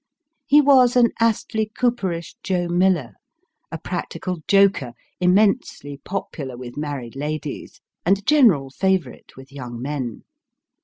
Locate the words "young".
9.51-9.79